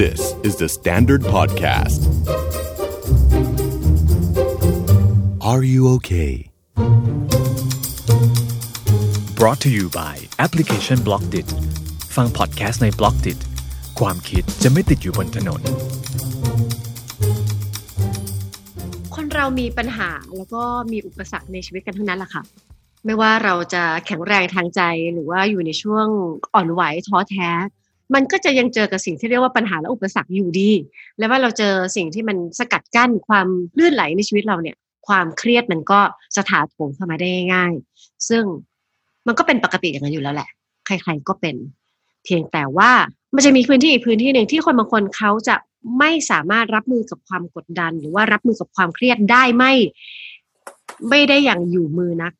[0.00, 2.00] This is the Standard Podcast.
[5.42, 6.32] Are you okay?
[9.40, 11.46] brought to you by แอปพลิเคชัน b l ock d i t
[12.16, 13.38] ฟังพอดแคสต์ใน b l ock d i t
[14.00, 15.60] ความคิดจะไม่ติดอยู่บนถนน
[19.14, 20.62] คนเรามีปัญหาแล้วก็
[20.92, 22.42] มีอุปสรรคในชีวิตกันทั้งนั้นแหละค่ะ
[23.04, 24.80] ไม่ว่าเราจะแข็งแรงทางใจ
[25.12, 26.06] หรือว่าอยู่ในช่วง
[26.54, 27.50] อ่อนไหวท้อแท้
[28.14, 30.70] มันก็จะยังเจอกับสิ่งที่เรียกว่าปัญหาและอุปสรรคอยู่ดี
[31.18, 33.46] และว่าเราเจอสิ่งที่มันสกัดกั้นความ
[33.78, 34.76] ลื่นไหลในชีวิตเราเนี่ย
[35.08, 36.00] ความเครียดมันก็
[36.36, 38.44] สถาโถมเข้ามาได้ง่ายๆ ซึ่ง
[39.26, 40.48] มันก็เป็นปกติอย่างนั้นอยู่แล้วแหละ
[40.86, 41.56] ใคร ๆก็เป็น
[42.24, 42.90] เพียงแต่ว่า
[43.34, 45.56] มันจะมีพื้นที่อีกพื้นที่หนึ่งที่คนบางคนเขาจะ
[45.98, 49.72] ไม่สามารถรับมือกับความกดดัน หรือว่ารับมือกับความเครียดได้ไม่
[51.08, 52.32] ไม่ได้อย่างอยู่มือนัก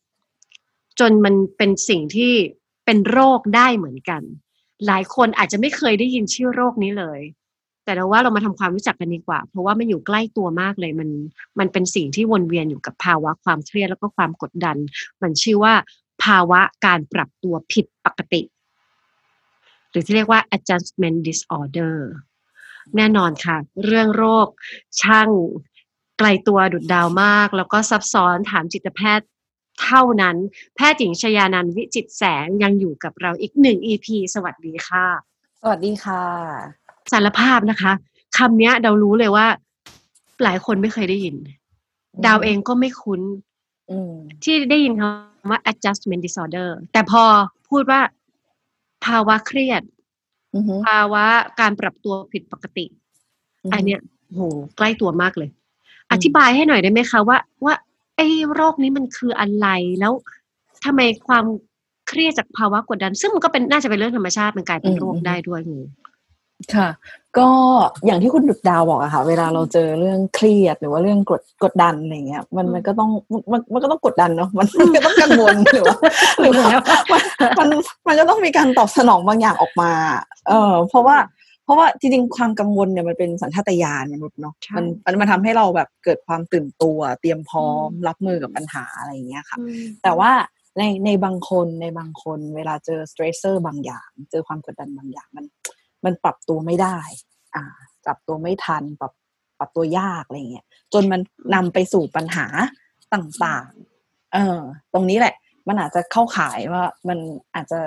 [1.01, 2.33] จนมันเป็นสิ่งที่
[2.85, 4.23] เป็นโรคได้เหมือนกัน
[4.87, 7.21] หลายคนอาจจะไม่เคยได้ยินชื่อโรคนี้เลย
[7.85, 11.09] แต่เราว่าเรามาทำความรู้จักกันดีกว่า เพราะว่ามันอยู่ใกล้ตัวมากเลย มัน
[11.59, 14.77] มันเป็นสิ่งที่วนเวียนอยู่กับภาวะความเครียดแล้วก็ความกดดัน
[15.23, 15.75] มันชื่อว่า
[16.25, 18.43] ภาวะการปรับตัวผิดปกติ
[19.91, 21.97] หรือที่เรียกว่า adjustment disorder
[22.97, 24.49] แน่นอนค่ะ เรื่องโรค
[25.03, 25.29] ช่าง
[26.19, 29.27] ไกลตัวดุดดาวมาก แล้วก็ซับซ้อนถามจิตแพทย์
[29.83, 30.37] เท่านั้น
[30.75, 35.07] แพทย์หญิงชยานันท์วิจิตรแสงยังอยู่กับเราอีกหนึ่ง EP สวัสดีค่ะ
[35.63, 36.23] สวัสดีค่ะ
[37.13, 37.93] สารภาพนะคะ
[38.37, 39.47] คำเนี้ยเรารู้เลยว่า
[40.45, 41.37] หลายคนไม่เคยได้ยิน
[42.27, 43.21] ดาวเองก็ไม่คุ้น
[43.91, 47.23] อืมที่ได้ยินคำว่า adjustment disorder แต่พอ
[47.69, 48.01] พูดว่า
[49.05, 49.83] ภาวะเครียด
[50.55, 51.25] อือฮึภาวะ
[51.61, 52.87] การปรับตัวผิดปกติ
[53.73, 54.01] อันเนี้ย
[54.35, 54.41] โห
[54.77, 55.51] ใกล้ตัวมากเลย
[56.13, 59.67] อธิบายให้หน่อยได้ไหมคะว่าว่าไอ้โรคนี้มันคืออะไร
[60.01, 60.13] แล้ว
[60.85, 61.45] ทำไมความ
[62.09, 65.81] เครียดจากภาวะกดดัน ซึ่งมันก็เป็นน่าจะเป็นเรื่องธรรมชาติมันกลายเป็นโรคได้ด้วยงู
[66.75, 66.89] ค่ะ
[67.39, 67.49] ก็
[68.07, 73.11] อย่างที่คุณดุดดาวบอกอะค่ะ เวลาเราเจอเรื่องเครียดหรือว่าเรื่องกดกดดันอะไรเงี้ย มันมันก็ต้อง
[73.53, 75.97] มันมันก็ต้องกดดันเนาะมันมันก็ต้องกังวลหรือว่า
[76.41, 76.69] หรือว่า
[77.11, 77.21] มัน
[77.59, 77.69] มัน
[78.07, 79.91] มันก็ต้องมีการตอบสนองบางอย่างออกมา
[80.49, 81.40] เออเพราะว่าเพ
[81.71, 89.59] ราะว่าจริงๆความกังวลเนี่ยมันเป็นสัญชาตญาณมนุษย์เนาะมันมันมันทำให้เราแบบเกิดความตื่นตัว เตรียมพร้อมรับมือกับปัญหาอะไรอย่างเงี้ยค่ะ
[90.03, 90.33] แต่ว่า
[90.79, 95.45] ในในบางคนในบางคนเวลาเจอสเตรสเซอร์บางอย่าง เจอความกดดันบางอย่างมัน
[96.05, 96.99] มันปรับตัวไม่ได้
[97.55, 97.65] อ่า
[98.05, 99.13] ปรับตัวไม่ทันปรับ
[99.59, 101.21] ปรับตัวยากอะไรเงี้ยจนมัน
[101.55, 102.47] นำไปสู่ปัญหา
[103.15, 104.61] ต่างๆ เออ
[104.93, 105.35] ตรงนี้แหละ
[105.69, 107.19] มันอาจจะเข้าข่ายว่ามัน
[107.55, 107.79] อาจจะ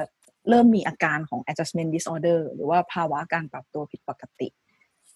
[0.50, 4.48] เริ่มมีอาการของ adjustment disorder หรือว่าภาวะการปรับตัวผิดปกติ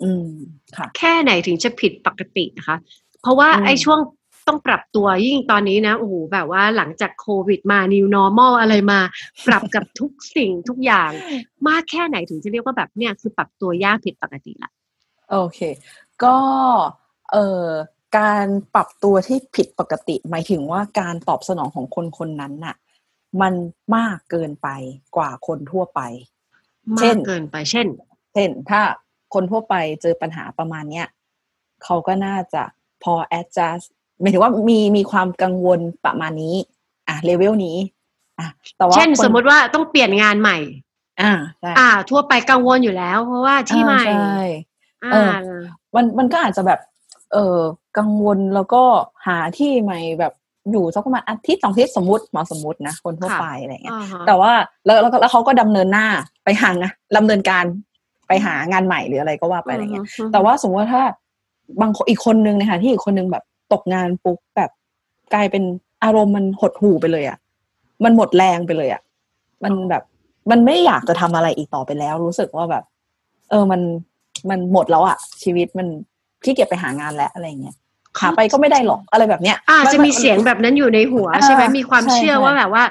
[0.04, 0.30] อืม
[0.78, 2.78] ค่ะ แค่ไหนถึงจะผิดปกตินะคะ
[3.22, 4.00] เพราะว่าอืมไอ้ช่วง
[4.48, 9.00] ต้องปรับตัวยิ่งตอนนี้นะโอ้โหแบบว่าหลังจากโควิดมา new normal อะไรมา
[9.48, 11.12] ปรับกับทุกสิ่งทุกอย่าง
[11.68, 14.72] มากแค่ไหนถึงจะเรียกว่าแบบเนี่ยคือปรับตัวยากผิดปกติละ
[15.32, 15.60] โอเค
[16.24, 16.38] ก็
[17.32, 17.68] เอ่อ
[18.18, 22.76] การปรับตัวที่ผิดปกติ หมายถึงว่าการตอบสนองของคนคนนั้นน่ะ
[23.42, 23.54] มัน
[23.96, 24.68] มากเกินไป
[25.16, 26.02] กว่าคนทั่วไป
[27.00, 27.88] เช่มานกเกินไป เช่น
[28.34, 28.82] เช่น ถ้า
[29.34, 31.08] คนทั่วไปเจอปัญหาประมาณเนี้ย
[31.84, 32.64] เขาก็น่าจะ
[33.04, 33.86] พอ adjust
[34.20, 36.56] หมายถึงว่ามีมีความกังวลประมาณนี้
[37.08, 37.78] อะเลเวลนี้
[38.40, 40.58] อะแต่ว่าเช่นคสมมุติว่าต้องเปลี่ยนงานใหม่
[41.22, 44.42] อ่าใช่อ่า ทั่วไปกังวลอยู่แล้ว เพราะว่าที่ใหม่อ่าใช่
[45.04, 45.60] อ่าเออ
[45.96, 46.80] มันมันก็อาจจะแบบ
[47.34, 47.60] เออ
[47.98, 48.84] กังวลแล้วก็
[49.28, 50.34] หาที่ใหม่แบบ
[50.72, 54.52] อยู่สักประมาณอาทิตย์สองอาทิตย์สมมติหมอสมมตินะคนทั่วค่ะไปอะไรเงี้ยอ่าฮะแต่ว่า
[54.86, 56.08] แล้วแล้วแล้วเขาก็ดำเนินหน้า
[56.46, 57.64] ไปหางะดำเนินการ
[58.28, 61.04] ไปหางานใหม่หรืออะไรก็ว่าไปอะไรเงี้ยอืมแต่ว่าสมมติว่าถ้า
[61.82, 64.72] บางคนอีกคนนึงนะคะที่อีกคนนึงแบบตกงานปุ๊บแบบ
[65.34, 65.64] กลายเป็น
[66.04, 67.38] อารมณ์มันหดหู่ไปเลยอะ่ะ
[68.04, 69.02] มันหมดแรงไปเลยอะ่ะ
[69.64, 70.04] มันแบบ
[70.52, 72.84] มันไม่อยากจะทำอะไรอีกต่อไปแล้ว รู้สึกว่าแบบ
[73.50, 73.82] เออมัน
[74.50, 75.88] มันหมดแล้วอะ่ะ ชีวิตมัน
[76.44, 77.76] ขี้เกียจไปหางานแล้วอะไรเงี้ย
[78.22, 82.84] หาไปก็ไม่ได้หรอกอะไรแบบเนี้ยอาจจะนมีเสียงแบบนั้นอยู่ในหัวอ่าใช่ไหมมีความใช่เชื่อใช่ว่าแบบว่า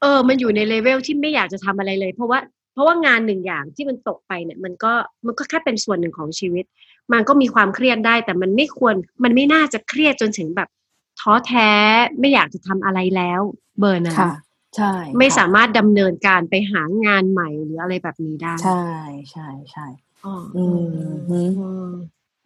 [0.00, 2.38] เออ มันอยู่ในเลเวลที่ไม่อยากจะทำอะไรเลย เพราะว่า
[2.72, 4.92] เพราะว่างานหนึ่งอย่างที่มันตกไปเนี่ย มันก็
[5.26, 6.64] มันก็แค่เป็นส่วนหนึ่งของชีวิต
[7.12, 8.94] มันก็มีความเครียดได้ แต่มันไม่ควร
[9.24, 10.68] มันไม่น่าจะเครียดจนถึงแบบ
[11.20, 11.70] ท้อแท้
[12.20, 13.40] ไม่อยากจะทำอะไรแล้ว
[13.78, 14.32] เบอร์นั้นค่ะ
[14.76, 18.84] ใช่ไม่ค่ะสามารถดำเนินการไปหางานใหม่หรืออะไรแบบนี้ได้ ใช่
[19.30, 19.86] ใช่ใช่
[20.24, 21.40] อ๋ออืมอื
[21.88, 21.92] ม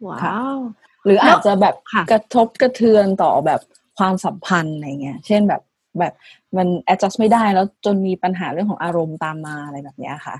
[0.05, 0.57] ว้าว
[1.05, 3.61] หรือแล้วอาจจะแบบค่ะกระทบกระเทือนต่อแบบ
[3.97, 5.61] ความสัมพันธ์อะไรเงี้ย เช่นแบบ
[5.99, 6.13] แบบ
[6.57, 10.35] มัน adjust ไม่ได้แล้วจนมีปัญหาเรื่องของอารมณ์ตามมาอะไรแบบเนี้ยค่ะ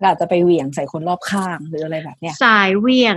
[0.00, 3.16] ก็อาจจะไปเหวี่ยงใส่คนรอบข้างหรืออะไรแบบเนี้ย สายเหวี่ยง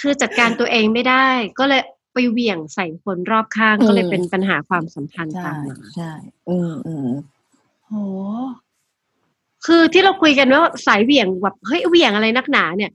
[0.00, 1.26] คือจัดการตัวเองไม่ได้
[1.58, 6.12] ก็เลยไปเหวี่ยงใส่คนรอบข้างอืมก็เลยเป็นปัญหาความสัมพันธ์ใช่ตามมาใช่
[6.48, 7.08] อืมอืม
[7.86, 7.92] โห
[9.66, 12.90] คือที่เราคุยกันว่าสายเหวี่ยงแบบเฮ้ยเหวี่ยงอะไรนักหนาเนี่ย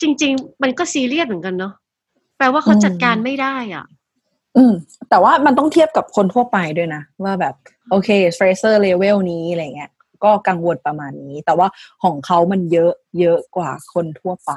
[0.00, 1.72] จริง ๆ มันก็ซีเรียสเหมือนกันเนาะ
[2.38, 3.86] แปลว่าเขาจัดการไม่ได้อะ
[4.56, 4.72] อืม
[5.10, 7.54] แต่ว่ามันต้องเทียบกับคนทั่วไปด้วยนะ ว่าแบบ
[7.90, 9.90] โอเค pressure level นี้อะไรเงี้ย
[10.24, 11.68] ก็กังวลประมาณนี้ แต่ว่า
[12.02, 14.52] ของเขามันเยอะเยอะกว่าคนทั่วไป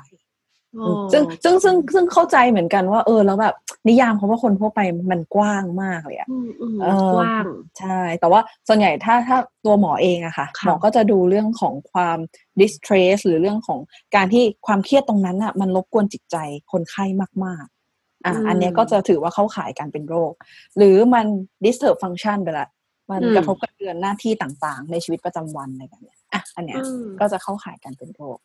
[1.13, 3.55] ซึ่งซึ่งซึ่งซึ่งเข้าใจเหมือนกันว่า เออ แล้วแบบ
[3.87, 4.79] นิยามคาว่าคนทั่วไป
[5.11, 7.43] มันกว้างมากเลยอะอืมอืมเออกว้าง
[7.79, 12.17] ใช่ แต่ว่าส่วนใหญ่ถ้าถ้าตัวหมอเองอะค่ะค่ะหมอก็จะดูเรื่องของความ
[12.61, 13.79] distress หรือเรื่องของ
[14.15, 16.37] การที่ความเครียดตรงนั้นอะมันรบกวนจิตใจ
[16.71, 17.05] คนไข้
[17.45, 20.31] มากๆอะอันเนี้ยก็จะถือว่าเข้าข่ายการเป็นโรค
[20.77, 21.25] หรือมัน
[21.65, 22.67] disturb function ไปละ
[23.11, 28.37] มันกระทบกระเทือนหน้าที่ต่างๆ ในชีวิตประจำวันอะไรแบบเนี้ยอะอันเนี้ยอืมก็จะเข้าข่ายการเป็นโรค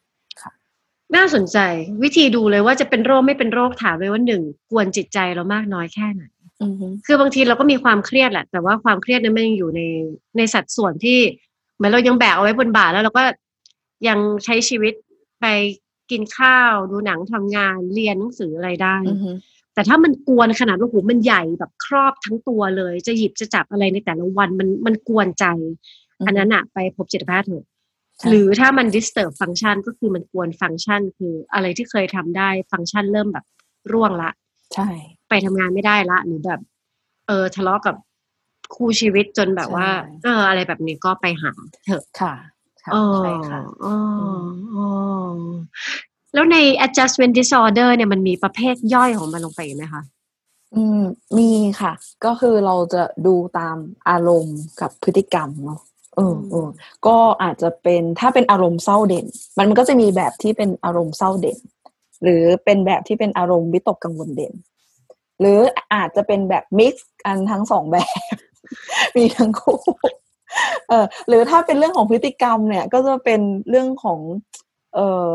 [1.15, 1.59] น่าสนใจ
[2.03, 6.23] วิธีดูเลยว่าจะเป็นโรคไม่เป็นโรคถามเลยว่าหนึ่งกวนจิตใจเรามากน้อยแค่ไหน
[6.63, 9.83] อือฮึคือบางทีเราก็มีความเครียดแหละ แต่ว่าความเครียดนั้นมันยังอยู่ใน
[10.37, 11.19] ในสัดส่วนที่
[11.77, 13.23] เหมือนเรายังแบกเอาไว้บนบ่าแล้วเราก็
[14.09, 14.95] ยังใช้ชีวิต
[15.41, 15.47] ไป
[16.11, 19.31] กินข้าว ดูหนังทำงานเรียนหนังสืออะไรได้อือฮึ
[19.75, 25.45] แต่ถ้ามันกวนขนาดว่าหูมันใหญ่แบบครอบทั้งตัวเลย จะหยิบจะจับอะไรในแต่ละวันมันมันกวนใจ
[26.27, 27.76] อันนั้นอะไปพบจิตแพทย์เถอะใช่
[28.29, 33.45] หรือถ้ามัน disturb ฟังก์ชันก็คือมันกวนฟังก์ชัน คืออะไรที่เคยทำได้ฟังก์ชันเริ่มแบบ
[33.93, 34.31] ร่วงละ
[34.75, 34.89] ใช่
[35.29, 36.61] ไปทำงานไม่ได้ละหรือแบบ
[37.27, 37.97] เออทะเลาะกับ
[38.75, 39.89] คู่ชีวิตจนแบบว่า
[40.25, 41.53] เออ อะไรแบบนี้ก็ไปหา
[41.85, 42.35] เถอะค่ะ
[42.83, 43.97] ค่ะอ๋อใช่ค่ะอ๋อ
[44.75, 44.87] อ๋อ
[46.35, 50.03] แล้วใน adjustment disorder เนี่ยมันมีประเภทย่อยของมันลงไปอีกไหมคะ
[50.75, 51.03] อืม
[51.39, 51.93] มีค่ะ
[52.25, 53.77] ก็คือเราจะดูตาม
[54.09, 55.81] อารมณ์กับพฤติกรรมเนาะ
[56.17, 56.69] เออเออ
[57.07, 59.27] ก็อาจจะเป็นถ้าเป็นอารมณ์เศร้าเด่น
[59.57, 61.59] มันมันก็จะมีแบบที่เป็นอารมณ์เศร้าเด่น
[62.23, 64.53] หรือเป็นแบบที่เป็นอารมณ์วิตกกังวลเด่น
[65.41, 65.59] หรือ
[65.95, 68.09] อาจจะเป็นแบบมิกซ์กันทั้งสองแบบ
[69.17, 69.79] มีทั้งคู่
[70.89, 74.21] เออหรือถ้าเป็นเรื่องของพฤติกรรมเนี่ย ก็จะเป็นเรื่องของ
[74.95, 75.31] เอ่อ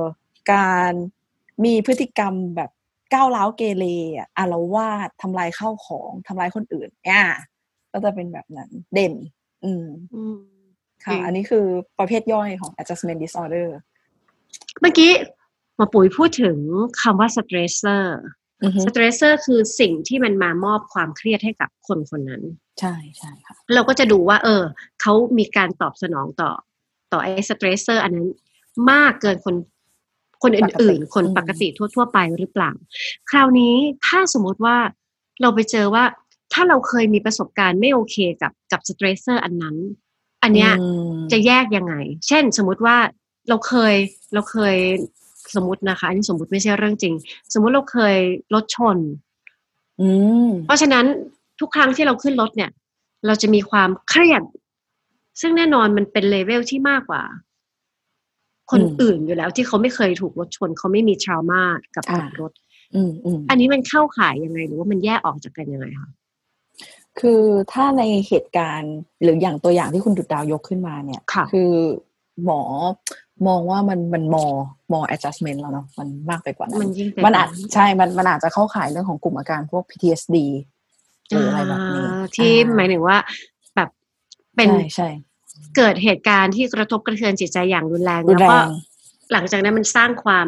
[0.53, 0.91] การ
[1.65, 2.69] มีพฤติกรรมแบบ
[3.13, 3.85] ก้าวร้าวเกเร
[4.17, 7.23] อะอารวาสทำลายข้าวของทำลายคนอื่นอ่า
[7.91, 9.13] ก็จะเป็นแบบนั้น เด่น
[9.63, 9.85] อืม
[10.15, 10.37] อืม
[11.05, 11.65] ค่ะจริงอันนี้คือ
[11.99, 13.67] ประเภทย่อยของ adjustment disorder
[14.81, 15.11] เมื่อกี้
[15.75, 16.57] หมอปุ๋ยพูดถึง
[17.01, 18.03] คำว่า stressor
[18.63, 22.43] อือฮึ stressor คือสิ่งที่มันมามอบความเครียดให้กับคนคนนั้น
[22.79, 24.63] ใช่ใช่ค่ะ เราก็จะดูว่า เออ
[25.01, 26.51] เขามีการตอบสนองต่อ
[27.11, 28.27] ต่อไอ้ stressor อันนั้น
[28.91, 29.55] มากเกินคน
[30.43, 32.71] คนอื่นๆ คนปกติทั่ว ๆ ไปหรือเปล่า
[33.29, 33.75] คราวนี้
[34.07, 34.77] ถ้าสมมติว่า
[35.41, 36.03] เราไปเจอว่า
[36.53, 39.75] ถ้าเราเคยมีประสบการณ์ไม่โอเคกับกับ stressor อันนั้น
[40.43, 41.93] อันเนี้ยอืมจะแยกยังไง
[42.27, 42.97] เช่นสมมุติว่า
[43.49, 43.95] เราเคย
[44.33, 44.75] เราเคย
[45.55, 47.13] สมมตินะคะ อันนี้สมมติไม่ใช่เรื่องจริง
[47.53, 48.15] สมมุติเราเคย
[48.53, 48.97] รถชน
[50.01, 50.09] อื
[50.47, 51.05] มเพราะฉะนั้น
[51.59, 52.71] ทุกครั้งที่เราขึ้นรถเนี่ย
[53.25, 54.43] เราจะมีความเครียด
[55.41, 57.23] ซึ่งแน่นอนมันเป็นเลเวลที่มากกว่า
[58.71, 61.61] คนอืมอื่นอยู่แล้วที่เขาไม่เคยถูกรถชน เขาไม่มีทรามา
[61.95, 62.51] กับอ่ากับรถ
[62.95, 66.09] อืมอืมอันนี้มันเข้าข่ายยังไง หรือว่ามันแยกออกจากกันยังไงคะ
[67.19, 67.41] คือ
[67.73, 71.73] ถ้าในเหตุการณ์หรืออย่างตัวอย่างที่คุณดุดดาวยกขึ้นมาเนี่ยค่ะอ
[72.45, 72.61] หมอ
[73.47, 74.45] มองว่ามันมันมอ
[74.91, 80.37] มอ adjustment แล้วเนาะมันมากไปกว่านั้มันนยิ่งไปมันอาจกว่าใช่มันมันอาจจะเข้าข่ายเรื่องของกลุ่มอาการพวก PTSD
[81.29, 83.17] หรืออะไรแบบนี้อ่าที่อ่หมายถึงว่า
[83.75, 83.89] แบบ
[84.55, 85.09] เป็นใช่ใช่
[85.77, 88.67] เกิดเหตุการณ์ที่กระทบกระเทือนจิตใจอย่างรุนแรงรุนแล้วแรก็ง
[89.31, 90.47] หลังจากนั้นมันสร้างความ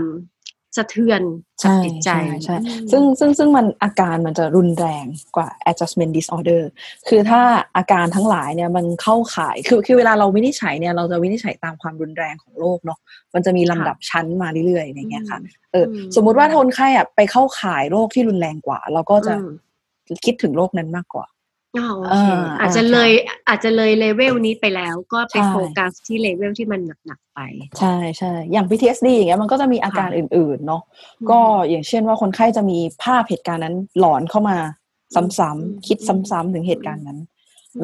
[0.77, 1.21] สะเทือน
[1.61, 6.63] ใช่จิตใจใช่ใช่อืมซึ่งซึ่งซึ่งมันอาการมันจะรุนแรงกว่า adjustment disorder
[7.09, 7.41] คือถ้า
[7.77, 12.99] อาการทั้งหลายเนี่ยมันเข้าข่ายคือคือเวลาเราวินิจฉัยเนี่ยเราจะวินิจฉัยตามความรุนแรงของโรคเนาะ
[13.33, 15.39] มันจะมีลำดับชั้นมาเรื่อยๆอย่างเงี้ยค่ะ
[15.71, 19.49] เอออมสมมุติว่าถ้าคนไข้อะไปเข้าข่ายโรคที่รุนแรงกว่า เราก็จะอืม
[20.25, 21.25] คิดถึงโรคนั้นมากกว่า
[21.77, 23.11] อ๋อโอเคอ่าอาจจะอ่าเลย
[23.47, 27.39] อาจจะเลยเลเวลนี้ไปแล้ว ก็ไปใช่โฟกัสที่เลเวลที่มันหนักๆไป
[27.79, 30.81] ใช่ใช่อย่าง PTSD อย่างเงี้ยมันก็จะมีอาการค่ะอื่นๆเนาะ
[31.29, 31.39] ก็
[31.69, 34.57] อย่างเช่นว่าคนไข้จะมีภาพเหตุการณ์นั้นหลอนเข้ามา
[35.15, 37.19] ซ้ำอืมๆคิดซ้ำๆถึงเหตุการณ์นั้น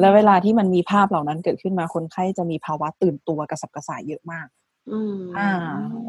[0.00, 4.46] แล้วเวลาที่มันมีภาพเหล่านั้นเกิดขึ้นมาคนไข้จะมีภาวะตื่นตัวกระสับกระส่ายเยอะมาก
[4.92, 5.52] อืมอ่า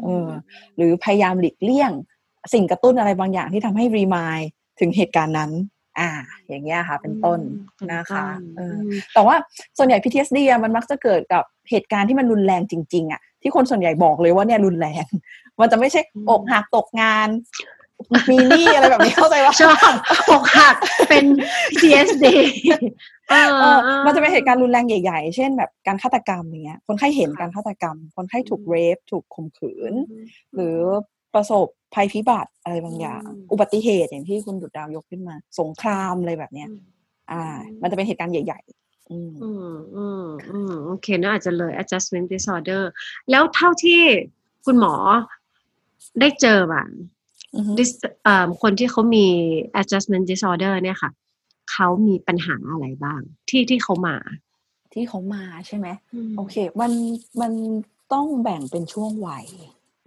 [0.04, 0.28] เออ
[0.76, 1.92] หรือพยายามหลีกเลี่ยง
[2.52, 4.38] สิ่งกระตุ้นอะไรบางอย่างที่ทำให้รีมาย
[4.80, 5.50] ถึงเหตุการณ์นั้น
[5.98, 6.10] อ่า
[6.48, 7.40] อย่างเงี้ยค่ะ เป็นต้น
[7.76, 9.36] เป็นนะคะต้นเออมแต่ว่า
[9.78, 15.04] ส่วนใหญ่ PTSD อะมันมักจะเกิดกับเหตุการณ์ที่มันรุนแรงจริง ๆอะที่คนส่วนใหญ่บอกเลยว่าเนี่ยรุนแรง
[15.60, 17.28] มันจะไม่ใช่อืมอกหักตกงาน
[18.30, 19.72] มีหนี้อะไรแบบนี้เข้าใจว่าชอ
[20.30, 20.74] บอกหัก
[21.08, 21.24] เป็น
[21.68, 22.24] PTSD
[23.30, 29.94] เออเออมันจะเป็นเหตุการณ์รุนแรงใหญ่ ๆ เช่นแบบการฆาตกรรมอย่างเงี้ย คนไข้เห็นการฆาตกรรม คนไข้ถูกเรฟถูกข่มขืน
[30.54, 30.78] หรือ
[31.34, 36.68] ประสบ ภัยพิบัติอะไรบางอย่างอืมอุบัติเหตุอย่างที่คุณดุดดาวยกขึ้นมา สงครามอะไรแบบเนี้ย
[37.30, 37.42] อ่า
[37.82, 38.60] มันจะเป็นเหตุการณ์ใหญ่
[39.10, 42.82] อืมอืมอืมอืมโอเคน่าอาจจะเลย adjustment disorder
[43.30, 44.00] แล้วเท่าที่
[44.64, 44.94] คุณหมอ
[46.20, 46.82] ได้เจอมา
[47.56, 47.90] อือฮึ dis
[48.24, 49.26] เอ่อคนที่เขามี
[49.80, 51.10] adjustment disorder เนี่ยค่ะ
[51.72, 54.16] เขามีปัญหาอะไรบ้าง ที่ที่เขามา
[54.92, 55.88] ที่เขามาใช่ไหม
[56.36, 56.92] โอเค มัน
[57.40, 57.52] มัน
[58.12, 59.46] ต้องแบ่งเป็นช่วงวัย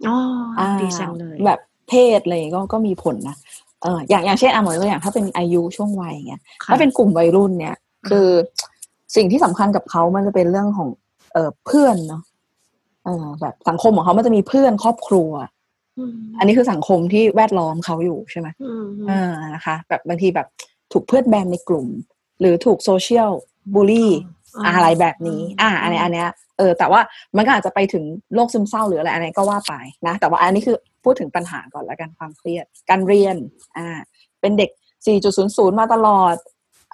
[0.08, 0.16] อ๋อ
[0.58, 3.36] อ่าดีจังเลย แบบ เพศอะไรก็ก็มีผลนะ
[3.82, 7.76] เอออย่างอย่างเช่นอะเหมือนตัวอย่างถ้าเป็นอายุช่วงวัยอย่างเงี้ยค่ะถ้าเป็นกลุ่มวัยรุ่นเนี่ย
[8.08, 8.28] คือ
[9.16, 10.88] สิ่งที่สำคัญกับเขามันจะเป็นเรื่องของ
[11.32, 12.22] เออเพื่อนเนาะ
[13.04, 15.30] เออแบบสังคมของเขามันจะมีเพื่อนครอบครัว
[15.98, 20.46] อืมอันนี้คือสังคมที่แวดล้อมเขาอยู่ใช่ไหมอืมเออนะคะ แบบบางทีแบบ
[20.92, 21.86] ถูกเพื่อนแบนในกลุ่ม
[22.40, 23.30] หรือถูกโซเชียล
[23.74, 24.10] บูลลี่
[24.64, 27.00] อะไรแบบนี้ อ่าอันนี้อันเนี้ยเออแต่ว่า
[27.36, 29.74] มันก็อาจจะไปถึงโรคซึมเศร้าหรืออะไรอะไรก็ว่าไป
[30.06, 33.36] นะ แต่ว่าอันนี้คือพูดถึงปัญหาก่อนแล้วกันความเครียด การเรียน
[33.76, 33.98] อ่า
[34.40, 34.70] เป็นเด็ก
[35.24, 36.36] 4.00 มาตลอด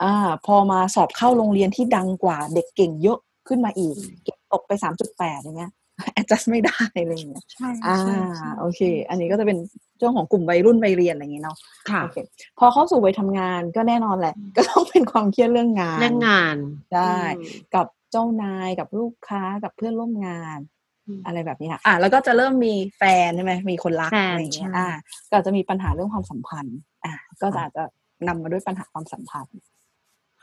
[0.02, 4.72] อ่าพอมาสอบเข้าโรงเรียนที่ดังกว่าเด็กเก่งเยอะขึ้นมาอีก เก็บตกไป
[5.08, 5.72] 3.8อย่างเงี้ย
[6.20, 9.58] adjust ไม่ได้อะไรอย่างเงี้ยใช่อ่าใช่ใช่โอเค อันนี้ก็จะเป็น
[9.98, 11.56] เรื่องของกลุ่มวัยรุ่นวัยเรียนอะไรอย่างเงี้ยเนาะ
[11.90, 12.16] ค่ะโอเค
[12.58, 16.56] พอเข้าสู่วัยทำงานก็แน่นอนแหละ ก็ต้องเป็นความเครียดเรื่องงานเรื่องงาน
[16.94, 20.58] ได้อืมกับเจ้านายกับลูกค้ากับเพื่อนร่วมงาน
[21.06, 27.82] อืมอะไรแบบนี้ค่ะอะแล้วก็จะเริ่มมีแฟนใช่ไหมมีคนรักแฟนอะไรอย่างเงี้ยใช่อะก็อาจจะมีปัญหาเรื่องความสัมพันธ์ อะก็จะอาจจะ
[28.28, 29.56] นำมาด้วยปัญหาความสัมพันธ์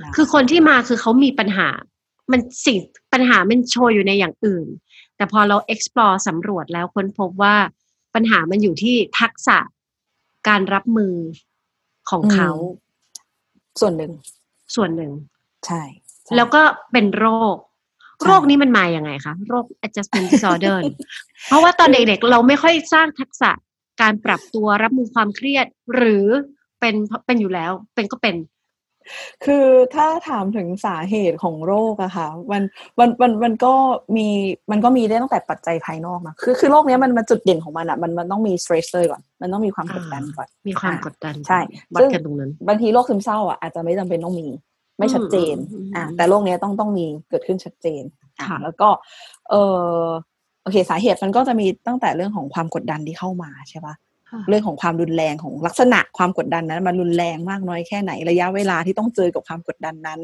[0.02, 1.70] นะคือคนที่มาคือเขามีปัญหา
[2.32, 2.80] มันสิ่ง
[3.14, 4.68] ปัญหามันโชว์อยู่ในอย่างอื่น
[5.20, 7.56] แต่พอเรา explore สำรวจแล้วค้นพบว่า
[8.16, 9.58] ปัญหามันอยู่ที่ทักษะ
[10.48, 11.16] การรับมือ
[12.10, 12.52] ของเขา
[13.82, 14.12] ส่วนหนึ่ง
[14.76, 15.12] ส่วนหนึ่ง
[15.66, 15.82] ใช่
[16.24, 16.62] ใช่แล้วก็
[16.92, 17.56] เป็นโรค
[18.18, 20.98] ใช่โรคนี้มันมาอย่างไงคะโรค adjustment disorder เนี่ย
[21.48, 23.52] เพราะว่าตอนเด็กๆ เราไม่ค่อยสร้างทักษะ
[24.02, 26.26] การปรับตัวรับมือความเครียด หรือ
[26.80, 26.96] เป็น
[27.26, 28.36] เป็นอยู่แล้ว เป็นก็เป็น
[29.46, 32.64] คือถ้าถามถึงสาเหตุของโรคอะค่ะมัน
[33.00, 33.74] มันมันมันก็
[34.16, 34.28] มี
[34.72, 41.60] มันก็มีได้ตั้งแต่ปัจจัยภายนอกนะคือคือโรคเนี้ยมันมันจุดเด่นของมันอะมันมันต้องมี stressor ก่อน มันต้องมีความกดดันก่อน มีความอ่ากดดันใช่
[41.94, 44.48] วัดกันตรงนั้นบางทีโรคซึมเศร้าอะอาจจะไม่จำเป็นต้องมี
[45.00, 48.04] ไม่ชัดเจนอืมอืมอะแต่โรคเนี้ยต้องต้องมีเกิดขึ้นชัดเจน
[48.40, 48.90] อะค่ะแล้วก็
[49.50, 49.56] เอ
[50.02, 50.06] อ
[50.64, 53.96] โอเค สาเหตุมันก็จะมีตั้งแต่เรื่องของความกดดันที่เข้ามาใช่ปะ
[54.50, 60.22] เรื่องของความรุนแรงของลักษณะความกดดันนั้นมันรุนแรงมากน้อยแค่ไหนระยะเวลาที่ต้องเจอกับความกดดันนั้น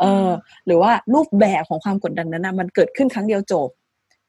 [0.00, 0.28] เออ
[0.66, 3.68] หรือว่ารูปแบบของความกดดันนั้นนะมันเกิดขึ้นครั้งเดียวจบ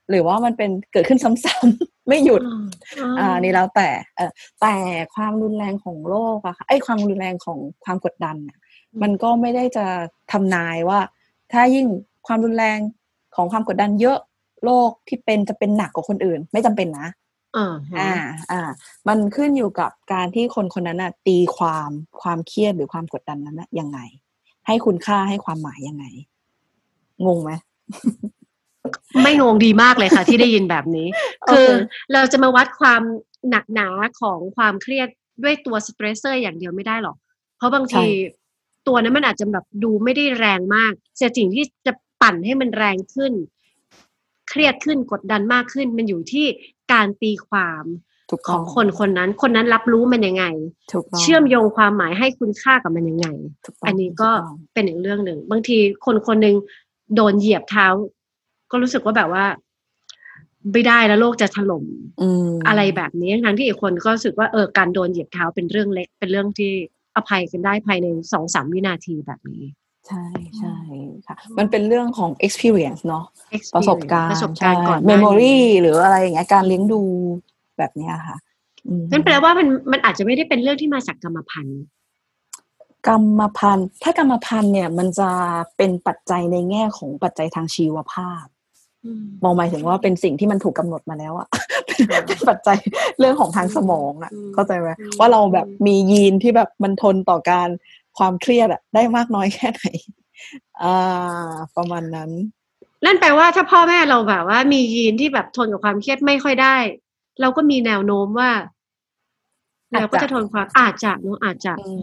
[0.10, 2.42] หรือว่ามันเป็นเกิดขึ้นซ้ำๆไม่หยุด
[3.20, 4.76] อ่านี่แล้วแต่เออแต่
[5.16, 9.86] ความรุนแรงของโรคอะค่ะไอ้ยความรุนแรงของความกดดันน่ะอืมมันก็ไม่ได้จะ
[10.32, 11.00] ทำนายว่า
[11.52, 11.86] ถ้ายิ่ง
[12.28, 12.80] ความรุนแรง
[13.36, 14.18] ของความกดดันเยอะ
[14.66, 17.08] โรคที่เป็นจะเป็นหนักกว่าคนอื่น ไม่จำเป็นนะ
[17.58, 18.14] อ่าฮะอ่า
[18.52, 18.62] อ่า
[19.08, 21.90] มันขึ้นอยู่กับการที่คนคนนั้นน่ะตีความ
[22.22, 24.00] ความเครียดหรือความกดดันนั้นน่ะยังไง
[24.68, 26.06] ให้คุณค่าให้ความหมายยังไง
[27.26, 27.52] งงไหม
[29.24, 31.08] ไม่งงดีมากเลยค่ะที่ได้ยินแบบนี้
[31.42, 31.70] โอเคคือ
[32.14, 33.02] เราจะมาวัดความ
[33.50, 33.90] หนักหนา
[34.22, 35.08] ของความเครียด
[35.44, 37.18] ด้วยตัว stressor อย่างเดียวไม่ได้หรอก
[37.58, 38.06] เพราะบางที
[38.88, 43.34] ตัวนั้นมันอาจจะแบบดูไม่ได้แรงมากแต่สิ่งที่จะปั่นให้มันแรงขึ้น
[44.50, 46.46] เครียดขึ้นกดดันมากขึ้น มันอยู่ที่
[46.92, 47.84] การตีความ
[48.32, 50.46] ถูกขต้องคนคนนั้น คนนั้นรับรู้มันยังไง
[50.94, 53.28] ถูกต้องเชื่อมโยงความหมายให้คุณค่ากับมันยังไง
[53.66, 56.56] ถูต้งอันนี้ก็ถูต้องเป็นอีกเรื่องหนึ่ง บางทีคนคนหนึ่ง
[57.16, 57.88] โดนเหยียบเท้า
[58.72, 59.46] ก็รู้สึกว่าแบบว่า
[60.72, 61.86] ไม่ได้แล้วโลกจะถล่ม
[62.22, 66.72] อืมอะไรแบบนี้ทั้งที่อีกคนก็รู้สึกว่าเออการโดนเหยียบเท้าเป็นเรื่องเล็กเป็นเรื่องที่
[67.16, 69.64] อภัยกันได้ภายในสองสามวินาทีแบบนี้
[70.08, 70.24] ใช่
[70.58, 70.76] ใช่
[71.28, 73.26] ค่ะ มันเป็นเรื่องของ experience เนาะ
[73.76, 77.02] ประสบการณ์ประสบการณ์ก่อนหเมน้ามโมรีนี้หรืออะไรอย่างเงี้ยการเลี้ยงดู
[77.78, 78.38] แบบเนี้ยค่ะ
[78.88, 81.82] อืมนั่นแปลว่ามันมันอาจจะไม่ได้เป็นเรื่องที่มาจากกรรมพันธุ์
[83.08, 85.30] กรรมพันธุ์ถ้ากรรมพันธุ์เนี่ย มันจะ
[85.78, 88.46] เป็นปัจจัยในแง่ของปัจจัยทางชีวภาพ
[89.44, 91.48] มองหมายถึงว่าเป็นสิ่งที่มันถูกกำหนดมาแล้วอะ
[91.86, 92.78] เป็นเป็นปัจจัย
[93.20, 97.70] เรื่องของทางสมองอะอืมเข้าใจไหมอืมว่าเราแบบมียีนที่แบบมันทนต่อการ
[98.18, 99.86] ความเครียดอะได้มากน้อยแค่ไหน
[100.84, 102.32] อ่าประมาณนั้น
[103.06, 106.76] นั่นแปลว่าถ้าพ่อแม่เราแบบว่ามียีนที่แบบทนกับความเครียดไม่ค่อยได้
[107.42, 108.52] เราก็มีแนวโน้มว่า
[109.94, 112.02] อาจจะเราก็จะทนความอาจจะเนอะอาจจะอืม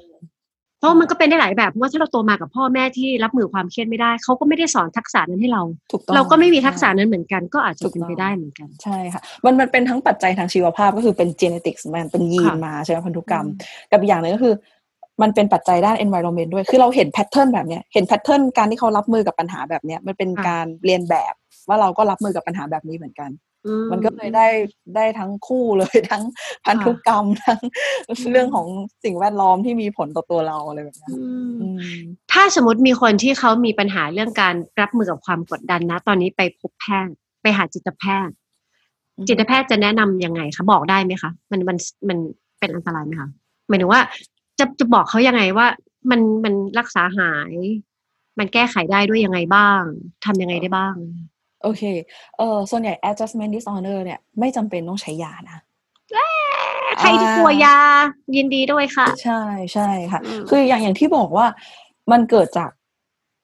[0.78, 5.62] เพราะมันก็เป็นได้หลายแบบเพราะว่าถ้าเราโตมากับพ่อแม่ที่รับมือความเครียดไม่ได้เขาก็ไม่ได้สอนทักษะนั้นให้เรา
[5.92, 13.46] ถูกต้องเราก็ไม่มีทักษะใช่นั้นเหมือนกัน ก็อาจจะถูกเป็นต้องไปได้เหมือนกันใช่ค่ะมันมันเป็นทั้งปัจจัยทางชีวภาพก็คือเป็น genetics มันเป็นยีนค่ะมาใช่ไหมพันธุกรรม
[13.90, 14.54] กับอีกอย่างหนึ่งก็คือ
[15.22, 21.34] มันเป็นปัจจัยด้าน environment ด้วย คือเราเห็นแพทเทิร์นแบบเนี้ย เห็นแพทเทิร์นการที่เขารับมือกับปัญหาแบบเนี้ย มันเป็นค่ะการเรียนแบบ
[21.68, 23.30] ว่าเราก็รับมือกับปัญหาแบบนี้เหมือนกัน
[23.66, 24.48] อืมันก็เลยได้
[24.96, 26.22] ได้ทั้งคู่เลยทั้ง
[26.64, 27.60] พันธุกรรมทั้ง
[28.32, 28.66] เรื่องของ
[29.04, 31.16] สิ่งแวดล้อมที่มีผลต่อตัวเราอะไรแบบเนี้ยอื
[31.48, 31.98] มอืม
[32.32, 38.34] ถ้าสมมติมีคนที่เขามีปัญหาเรื่องการรับมือกับความกดดันนะ ตอนนี้ไปพบแพทย์ไปหาจิตแพทย์
[39.16, 41.76] อืมจิตแพทย์จะแนะนำยังไงคะบอกได้ไหมคะ มันมัน
[42.08, 42.18] มัน
[42.58, 43.28] เป็นอันตรายไหมคะ
[43.68, 44.02] หมายถึงว่า
[44.58, 45.66] จะจะบอกเขายังไงว่า
[46.10, 47.52] มันมันรักษาหาย
[48.38, 49.82] มันแก้ไขได้ด้วยยังไงบ้าง
[50.24, 50.94] ทำยังไงได้บ้าง
[51.62, 51.82] โอเค
[52.38, 55.58] เออส่วนใหญ่ adjustment disorder เนี่ยไม่จำเป็นต้องใช้ยานะ
[57.00, 57.76] ใครที่กลัวยา
[58.36, 59.42] ยินดีด้วยค่ะ ใช่
[59.74, 61.46] ใช่ค่ะอืมคืออย่างอย่างที่บอกว่า
[62.12, 62.70] มันเกิดจาก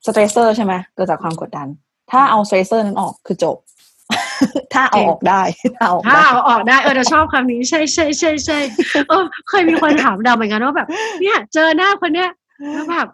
[0.07, 1.69] สเตรสเซอร์ใช่ไหมเกิดจากความกดดัน
[2.11, 3.57] ถ้าเอา stressor นั้นออกคือจบ
[4.75, 5.43] ถ้าเอาออกได้
[5.77, 8.59] ถ้าเอาออกถ้าได้เอาออกได้เออเราชอบคำนี้ใช่ใช่ใช่ใช่
[9.09, 10.89] เออเคยมีคนถามดาวเหมือนกันว่าแบบ
[11.21, 12.31] เนี่ย เจอหน้าคนเนี้ย
[12.73, 13.09] แล้วแบบ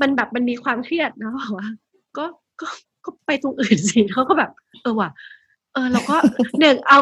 [0.00, 1.68] มันแบบมันมีความเครียดนะบอกว่า
[2.16, 2.24] ก็
[2.60, 2.68] ก็
[3.04, 4.50] ก็ไปตรงอื่นสิเขาก็แบบ
[4.82, 5.10] เออว่ะ
[5.72, 6.16] เออเราก็
[6.60, 6.98] หนึ่งเอา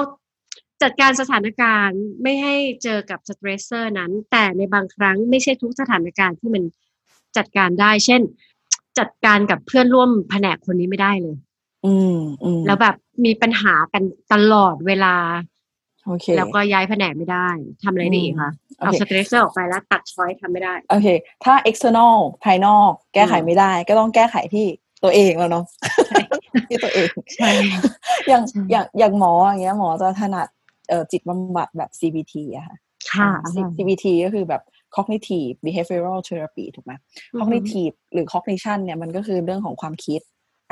[0.83, 6.63] จัดการสถานการณ์ไม่ให้เจอกับ stressor นั้น แต่ในบางครั้งไม่ใช่ทุกสถานการณ์ที่มัน
[7.37, 8.23] จัดการได้ เช่น
[8.99, 11.37] จัดการกับเพื่อนร่วมแผนกคนนี้ไม่ได้เลย
[11.87, 15.15] อืมอืมแล้วแบบมีปัญหากันตลอดเวลา
[16.07, 17.49] โอเคแล้วก็ย้ายแผนกไม่ได้
[17.83, 21.07] ทำอะไรได้อีกคะโอเคเอา stre ssor ออกไปแล้วตัด choice ทำไม่ได้โอเค
[21.45, 24.67] ถ้า external ภายนอกแก้ไขอืมไม่ได้ ก็ต้องแก้ไขที่
[25.05, 25.65] ตัวเองแล้วเนาะ
[26.69, 27.51] ที่ตัวเองใช่
[28.29, 30.49] อย่างใช่อย่างอย่างหมออย่างเงี้ยหมอจะถนัด
[30.89, 32.77] เอ่อจิตบำบัดแบบ CBT อะค่ะ
[33.13, 34.63] ค่ะอ่า CBT ก็คือแบบ
[34.97, 36.93] cognitive behavioral therapy ถูกไหม
[37.39, 40.21] cognitive หรือ cognition เนี่ยมันก็คือเรื่องของความคิด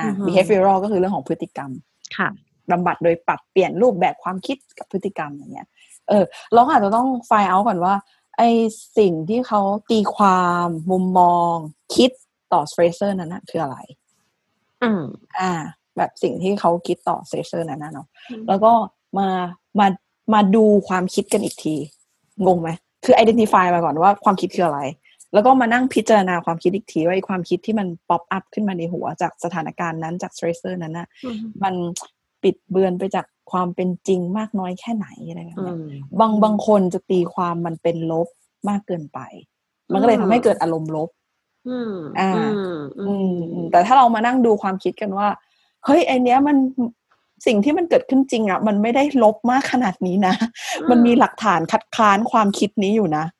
[0.00, 1.70] อ่าอือฮึ behavioral ก็คือเรื่องของพฤติกรรม
[2.16, 2.28] ค่ะ
[2.70, 5.68] บำบัดโดยปรับเปลี่ยนรูปแบบความคิดกับพฤติกรรมอย่างเงี้ย
[6.08, 7.94] เออ เราก็อาจจะต้องไฟเอาก่อนว่า
[8.36, 8.42] ไอ
[8.98, 11.54] สิ่งที่เขาตีความมุมมอง
[11.96, 12.10] คิด
[12.52, 13.78] ต่อ stressor นั้นนะคืออะไร
[14.82, 15.02] อืม
[15.40, 15.52] อ่า
[15.96, 18.72] แบบสิ่งที่เขาคิดต่อ stressor นั้นนะเนาะอืมแล้วก็
[19.18, 19.28] มา
[19.78, 19.86] มา
[20.34, 21.74] มาดูความคิดกันอีกที
[22.46, 22.70] งงไหม
[23.04, 24.80] คือ identify มาก่อนว่าความคิดคืออะไร
[25.34, 31.74] แล้วก็มานั่งพิจารณาความคิดอีกทีว่าไอความคิดที่มัน pop up ขึ้นมาในหัวจากสถานการณ์นั้นจากสเตรสเซอร์นั้นนะอืมมัน
[32.42, 38.28] ปิดเบือนไปจากความเป็นจริงมากน้อยแค่ไหนอะไรแบบอืเนี้ยมบางบางคนจะตีความมันเป็นลบ
[38.68, 39.18] มากเกินไป
[39.92, 41.08] มันก็เลยทำให้เกิดอารมณ์ลบ
[41.68, 42.42] อืมอ่าอื
[42.74, 45.28] มอือืมมอืมแต่ถ้าเรามานั่งดูความคิดกันว่า
[45.84, 46.56] เฮ้ยไอเนี้ยมัน
[47.46, 50.34] สิ่งที่มันเกิดขึ้นจริงอะ มันไม่ได้ลบมากขนาดนี้นะ
[50.90, 53.24] มันมีหลักฐานคัดค้านความคิดนี้อยู่นะ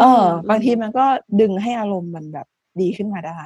[0.00, 1.06] เออ บางทีมันก็
[1.40, 2.46] ดึงให้อารมณ์มันแบบ
[2.80, 3.40] ดีขึ้นมาได้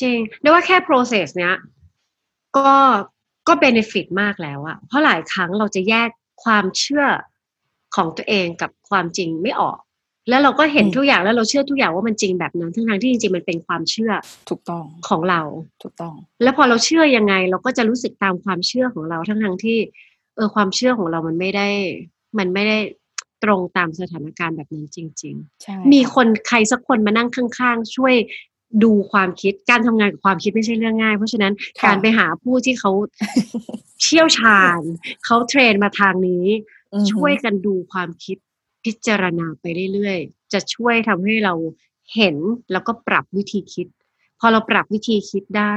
[0.00, 1.54] จริงเรียกว่าแค่ process เนี้ย
[2.56, 2.72] ก็
[3.48, 6.08] ก็ benefit มากแล้วอะเพราะหลายครั้งเราจะแยก
[6.44, 7.04] ความเชื่อ
[7.96, 9.78] ของตัวเองกับความจริงไม่ออก
[10.28, 14.12] แล้วเราก็เห็นอืมทุกอย่างแล้วเราเชื่อทุกอย่างว่ามันจริงแบบนั้น ทั้งๆที่จริงๆมันเป็นความเชื่อ
[14.48, 15.40] ถูกต้องของเรา
[15.82, 19.78] ถูกต้อง แล้วพอเราเชื่อยังไง เราก็จะรู้สึกตามความเชื่อของเราทั้งทั้งๆที่
[20.36, 21.68] เออความเชื่อของเรามันไม่ได้
[22.38, 22.78] มันไม่ได้
[23.44, 28.14] ตรงตามสถานการณ์แบบนั้นจริงใช่ๆมีค่ะคนใครสักคนมานั่งข้างๆ ช่วย
[28.84, 32.92] ดูความคิดการทำงานกับความคิดไม่ใช่เรื่องง่าย เพราะฉะนั้นค่ะการไปหาผู้ที่เขา
[34.02, 34.80] เชี่ยวชาญ
[35.24, 36.46] เขาเทรนมาทางนี้
[36.94, 38.36] อือฮึช่วยกันดูความคิด
[38.84, 41.54] พิจารณาไปเรื่อยๆ จะช่วยทำให้เรา
[42.14, 42.36] เห็น
[42.72, 43.88] แล้วก็ปรับวิธีคิด
[44.40, 45.74] พอเราปรับวิธีคิดได้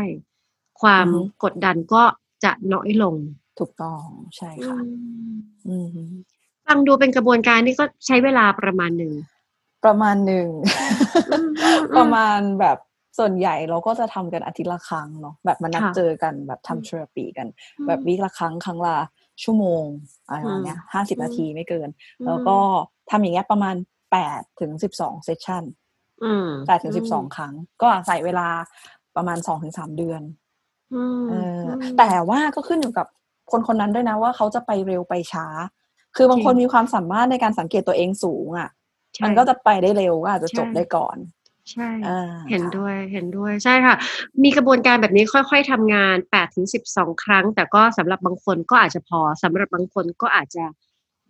[0.81, 1.07] ความ
[1.43, 2.03] กดดันก็
[2.43, 3.15] จะน้อยลง
[3.59, 4.01] ถูกต้อง
[4.37, 4.77] ใช่ค่ะ
[5.67, 6.09] อืม
[6.67, 9.13] ฟังดูเป็นกระบวนการที่ก็ใช้เวลาประมาณหนึ่ง
[9.85, 10.47] ประมาณหนึ่ง
[11.29, 12.77] อืมอืมประมาณแบบ
[13.19, 17.47] ส่วนใหญ่เราก็จะทำกันอาทิตย์ละครั้งเนาะแบบมานัดค่ะเจอกันแบบทำเทอราปีกัน
[17.87, 18.95] แบบวีคละครั้งครั้งละ
[19.43, 19.83] ชั่วโมง
[20.27, 22.57] อะไรประมาณเนี้ยห้าสิบอืมนาทีไม่เกินอืมแล้วก็
[23.09, 23.75] ทำอย่างเงี้ยประมาณ
[24.11, 25.63] แปดถึงสิบสองเซสชัน
[26.23, 28.47] อืมแปดถึงสิบสองครั้ง ก็ใส่เวลา
[29.15, 30.21] ประมาณสองถึงสามเดือน
[30.93, 33.07] อืมเอออมแต่ว่าก็ขึ้นอยู่กับ
[33.51, 35.45] คนคนนั้นด้วยนะว่าเขาจะไปเร็วไปช้า
[36.17, 38.69] คือบางคนจริงมีความสามารถในการสังเกตตัวเองสูงอะ
[39.13, 41.17] ใช่มันก็จะไปได้เร็วก็อาจจะจบใช่ได้ก่อน
[41.71, 43.95] ใช่อ่าเห็นค่ะด้วย เห็นด้วย ใช่ค่ะ
[44.43, 50.63] มีกระบวนการแบบนี้ค่อย ๆทำงาน8ถึง12ครั้ง แต่ก็สำหรับบางคนก็อาจจะพอสำหรับบางคนก็อาจจะ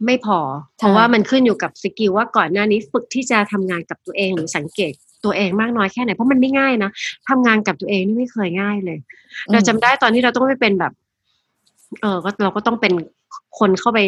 [0.06, 0.40] ไม่พอ
[0.78, 4.94] เพราะว่ามันขึ้นอยู่กับสกิลว่าก่อนหน้านี้ฝึกที่จะทำงานกับตัวเองหรือสังเกต
[5.26, 6.92] ตัวเองมากน้อยแค่ไหน เพราะมันไม่ง่ายนะ
[7.30, 8.98] ทำงานกับตัวเองนี่ไม่เคยง่ายเลย
[9.52, 10.94] เราจำได้ตอนที่เราต้องไปเป็นแบบ
[12.02, 12.94] เออก็เราก็ต้องเป็น
[13.60, 14.00] คนเข้าไป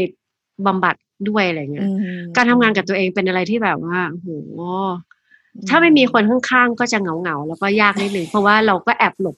[0.65, 0.95] บำบัด
[1.29, 1.89] ด้วยอะไรเงี้อืย
[2.21, 4.29] มการทำงานกับตัวเองเป็นอะไรที่แบบว่าโอ้โห
[5.69, 9.37] ถ้าไม่มีคนข้างๆก็จะเหงาๆแล้วก็ยากนิดนึงเพราะว่าเราก็แอบหลบ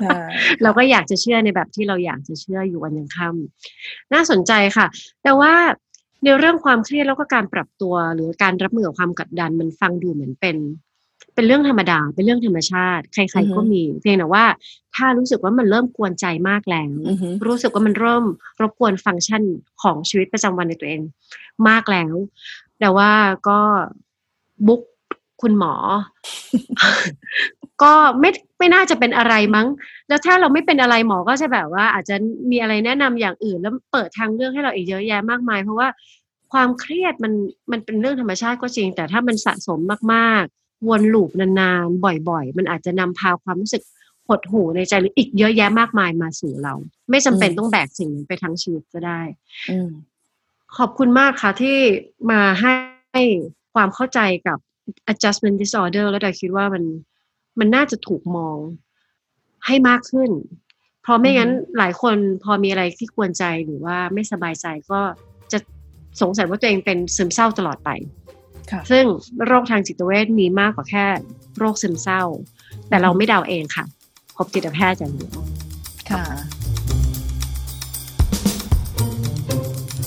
[0.00, 0.18] ใช่
[0.62, 4.86] เราก็อยากจะเชื่อในแบบที่เราอยากจะเชื่ออยู่วันยังค่ำน่าสนใจค่ะ
[5.22, 5.52] แต่ว่า
[6.24, 10.56] ในเรื่องความเครียดแล้วก็การปรับตัว หรือการรับมือกับความกดดันมันฟังดูเหมือนเป็น
[11.38, 14.44] เป็นเรื่องธรรมดา เป็นเรื่องธรรมชาติ ใคร ๆ ก็มี เพียงแต่ว่า
[14.96, 18.24] ถ้ารู้สึกว่ามันเริ่มกวนใจมากแล้วอือฮึรู้สึกว่ามันเริ่ม
[18.60, 19.42] รบกวนฟังก์ชัน
[19.82, 21.00] ของชีวิตประจำวันในตัวเอง
[21.68, 22.14] มากแล้ว
[22.80, 23.10] แต่ว่า
[23.48, 23.60] ก็
[24.66, 24.82] บุ๊ก
[25.42, 25.74] คุณหมอ
[27.82, 29.66] ก็ไม่ไม่น่าจะเป็นอะไรมั้ง
[30.08, 32.16] แล้วถ้าเราไม่เป็นอะไรหมอก็จะแบบว่า อาจจะ
[32.50, 35.88] มีอะไรแนะนำอย่างอื่น แล้วเปิดทางเลือกให้เราอีกเยอะแยะมากมาย เพราะว่า
[36.52, 37.32] ความเครียดมัน
[37.70, 39.80] มันเป็นเรื่องธรรมชาติก็จริง แต่ถ้ามันสะสม
[40.14, 43.82] มากๆ วนลูปนานๆ บ่อย ๆ มันอาจจะนำพาความรู้สึก
[44.26, 46.74] หดหู่ในใจหรืออีกเยอะแยะมากมายมาสู่เรา
[47.10, 49.20] ไม่จำเป็นอืมต้องแบกสิ่งนั้นไปทั้งชีวิตก็ได้
[49.70, 49.90] อืม
[50.76, 51.78] ขอบคุณมากค่ะที่
[52.30, 53.22] มาให้
[53.74, 54.58] ความเข้าใจกับ
[55.12, 56.84] adjustment disorder แล้วแต่คิดว่ามัน
[57.58, 58.58] มันน่าจะถูกมอง
[59.66, 60.30] ให้มากขึ้น
[61.02, 65.00] เพราะไม่งั้นอือฮึหลายคนพอมีอะไรที่ควรใจหรือว่าไม่สบายใจก็
[65.52, 65.58] จะ
[66.20, 67.90] สงสัยว่าตัวเองเป็นซึมเศร้าตลอดไป
[68.26, 68.27] ค่ะ
[68.90, 69.04] ซึ่ง
[69.46, 71.06] โรคทางจิตเวชมีมากกว่าแค่
[71.58, 72.22] โรคซึมเศร้า
[72.88, 73.84] แต่เราไม่เดาเองค่ะ
[74.36, 75.36] พบจิตแพทย์อย่างเดียว
[76.10, 76.22] ค่ะ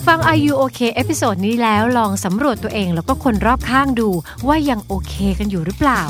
[0.07, 4.09] ฟัง Are You OK episode นี้แล้วลองสำรวจตัวเองแล้วก็คนรอบข้างดู
[4.47, 6.01] ว่ายังโอเคกันอยู่หรือเปล่า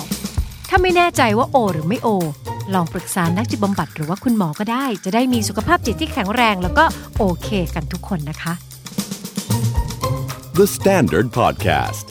[0.69, 2.09] ถ้าไม่แน่ใจว่าโอ หรือไม่โอ
[2.73, 6.85] ลองปรึกษานักจิตบำบัดหรือว่าคุณหมอก็ได้ จะได้มีสุขภาพจิตที่แข็งแรงแล้วก็
[7.17, 8.53] โอเคกันทุกคนนะคะ
[10.59, 12.10] The Standard Podcast.